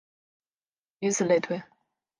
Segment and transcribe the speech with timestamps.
[0.97, 1.61] 以此类推。